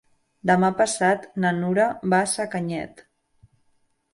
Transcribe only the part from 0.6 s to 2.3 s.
passat na Nura va